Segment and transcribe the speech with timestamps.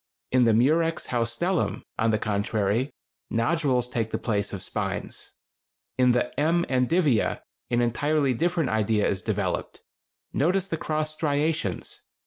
[0.31, 2.91] In the Murex haustellum, on the contrary,
[3.29, 5.33] nodules take the place of spines.
[5.95, 6.65] In the M.
[6.69, 9.83] endivia an entirely different idea is developed.
[10.33, 12.01] Notice the cross striations.